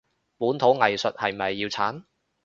[0.39, 2.05] 本土藝術係咪要撐？